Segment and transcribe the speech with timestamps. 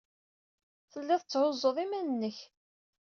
[0.91, 2.37] Telliḍ tetthuzzuḍ iman-nnek.